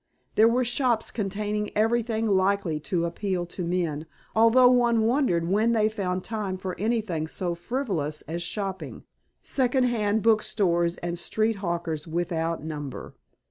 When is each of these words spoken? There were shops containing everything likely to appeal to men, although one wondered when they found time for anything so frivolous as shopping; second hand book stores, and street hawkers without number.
There 0.33 0.47
were 0.47 0.63
shops 0.63 1.11
containing 1.11 1.69
everything 1.77 2.25
likely 2.25 2.79
to 2.89 3.05
appeal 3.05 3.45
to 3.45 3.63
men, 3.63 4.07
although 4.35 4.67
one 4.71 5.01
wondered 5.01 5.47
when 5.47 5.73
they 5.73 5.89
found 5.89 6.23
time 6.23 6.57
for 6.57 6.73
anything 6.79 7.27
so 7.27 7.53
frivolous 7.53 8.23
as 8.23 8.41
shopping; 8.41 9.03
second 9.43 9.83
hand 9.83 10.23
book 10.23 10.41
stores, 10.41 10.97
and 10.97 11.19
street 11.19 11.57
hawkers 11.57 12.07
without 12.07 12.63
number. 12.63 13.13